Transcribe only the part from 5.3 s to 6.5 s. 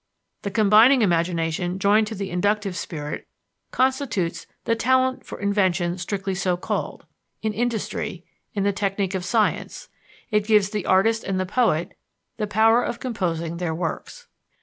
invention strictly